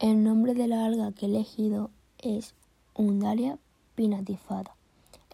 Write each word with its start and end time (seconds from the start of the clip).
El 0.00 0.22
nombre 0.22 0.54
de 0.54 0.68
la 0.68 0.84
alga 0.84 1.10
que 1.10 1.26
he 1.26 1.28
elegido 1.28 1.90
es 2.18 2.54
Undalia 2.94 3.58
pinatifada. 3.96 4.76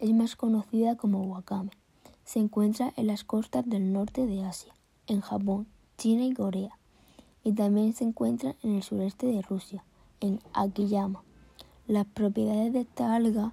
Es 0.00 0.14
más 0.14 0.36
conocida 0.36 0.96
como 0.96 1.20
wakame. 1.24 1.72
Se 2.24 2.38
encuentra 2.38 2.90
en 2.96 3.08
las 3.08 3.24
costas 3.24 3.68
del 3.68 3.92
norte 3.92 4.26
de 4.26 4.42
Asia, 4.42 4.72
en 5.06 5.20
Japón, 5.20 5.66
China 5.98 6.24
y 6.24 6.32
Corea. 6.32 6.78
Y 7.42 7.52
también 7.52 7.92
se 7.92 8.04
encuentra 8.04 8.56
en 8.62 8.76
el 8.76 8.82
sureste 8.82 9.26
de 9.26 9.42
Rusia, 9.42 9.84
en 10.20 10.40
Akiyama. 10.54 11.22
Las 11.86 12.06
propiedades 12.06 12.72
de 12.72 12.80
esta 12.80 13.14
alga 13.14 13.52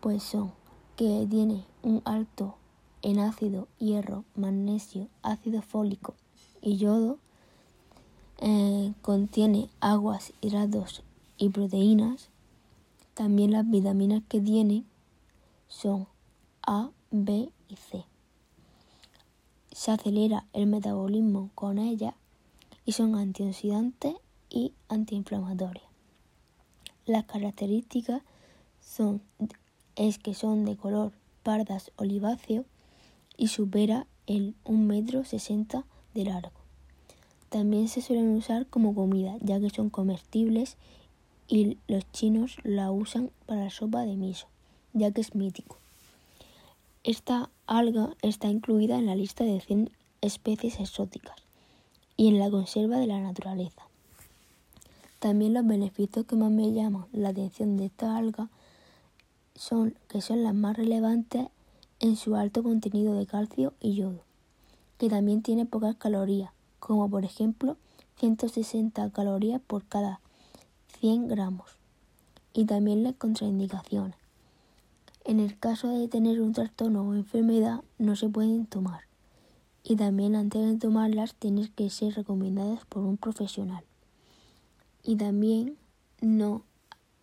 pues 0.00 0.22
son 0.22 0.52
que 0.96 1.26
tiene 1.30 1.64
un 1.82 2.02
alto 2.04 2.56
en 3.00 3.18
ácido, 3.18 3.66
hierro, 3.78 4.24
magnesio, 4.36 5.08
ácido 5.22 5.62
fólico 5.62 6.12
y 6.60 6.76
yodo. 6.76 7.16
Contiene 9.02 9.70
aguas, 9.80 10.32
hidratos 10.40 11.02
y 11.36 11.48
proteínas. 11.50 12.28
También 13.14 13.52
las 13.52 13.68
vitaminas 13.68 14.22
que 14.28 14.40
tiene 14.40 14.84
son 15.68 16.06
A, 16.66 16.90
B 17.10 17.50
y 17.68 17.76
C. 17.76 18.04
Se 19.72 19.90
acelera 19.90 20.46
el 20.52 20.66
metabolismo 20.66 21.50
con 21.54 21.78
ella 21.78 22.14
y 22.84 22.92
son 22.92 23.14
antioxidantes 23.14 24.14
y 24.50 24.72
antiinflamatorias. 24.88 25.86
Las 27.06 27.24
características 27.24 28.22
son 28.80 29.22
es 29.96 30.18
que 30.18 30.34
son 30.34 30.64
de 30.64 30.76
color 30.76 31.12
pardas 31.42 31.90
oliváceo 31.96 32.64
y 33.36 33.48
supera 33.48 34.06
el 34.26 34.54
1,60 34.64 34.76
metro 34.86 35.24
de 36.14 36.24
largo. 36.24 36.67
También 37.58 37.88
se 37.88 38.02
suelen 38.02 38.36
usar 38.36 38.66
como 38.66 38.94
comida, 38.94 39.36
ya 39.40 39.58
que 39.58 39.68
son 39.68 39.90
comestibles 39.90 40.76
y 41.48 41.76
los 41.88 42.08
chinos 42.12 42.58
la 42.62 42.92
usan 42.92 43.32
para 43.46 43.64
la 43.64 43.70
sopa 43.70 44.02
de 44.02 44.14
miso, 44.14 44.46
ya 44.92 45.10
que 45.10 45.22
es 45.22 45.34
mítico. 45.34 45.76
Esta 47.02 47.50
alga 47.66 48.14
está 48.22 48.46
incluida 48.46 48.96
en 48.96 49.06
la 49.06 49.16
lista 49.16 49.42
de 49.42 49.60
100 49.60 49.90
especies 50.20 50.78
exóticas 50.78 51.34
y 52.16 52.28
en 52.28 52.38
la 52.38 52.48
conserva 52.48 52.98
de 52.98 53.08
la 53.08 53.18
naturaleza. 53.18 53.88
También 55.18 55.52
los 55.52 55.66
beneficios 55.66 56.26
que 56.26 56.36
más 56.36 56.52
me 56.52 56.72
llaman 56.72 57.06
la 57.10 57.30
atención 57.30 57.76
de 57.76 57.86
esta 57.86 58.16
alga 58.16 58.48
son 59.56 59.96
que 60.06 60.20
son 60.20 60.44
las 60.44 60.54
más 60.54 60.76
relevantes 60.76 61.48
en 61.98 62.14
su 62.14 62.36
alto 62.36 62.62
contenido 62.62 63.14
de 63.14 63.26
calcio 63.26 63.74
y 63.80 63.96
yodo, 63.96 64.22
que 64.96 65.08
también 65.08 65.42
tiene 65.42 65.66
pocas 65.66 65.96
calorías, 65.96 66.52
como 66.88 67.10
por 67.10 67.26
ejemplo 67.26 67.76
160 68.16 69.10
calorías 69.10 69.60
por 69.60 69.84
cada 69.84 70.20
100 71.00 71.28
gramos, 71.28 71.68
y 72.54 72.64
también 72.64 73.02
las 73.02 73.14
contraindicaciones. 73.14 74.16
En 75.26 75.38
el 75.38 75.58
caso 75.58 75.88
de 75.88 76.08
tener 76.08 76.40
un 76.40 76.54
trastorno 76.54 77.02
o 77.02 77.12
enfermedad 77.12 77.82
no 77.98 78.16
se 78.16 78.30
pueden 78.30 78.64
tomar, 78.64 79.02
y 79.84 79.96
también 79.96 80.34
antes 80.34 80.66
de 80.66 80.78
tomarlas 80.78 81.34
tienen 81.34 81.68
que 81.68 81.90
ser 81.90 82.14
recomendadas 82.14 82.86
por 82.86 83.04
un 83.04 83.18
profesional. 83.18 83.84
Y 85.04 85.16
también 85.16 85.76
no 86.22 86.62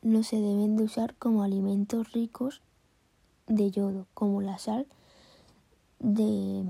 no 0.03 0.21
se 0.21 0.35
deben 0.35 0.77
de 0.77 0.83
usar 0.83 1.15
como 1.15 1.41
alimentos 1.41 2.13
ricos 2.13 2.61
de 3.47 3.71
yodo, 3.71 4.05
como 4.13 4.43
la 4.43 4.59
sal 4.59 4.85
de 5.97 6.65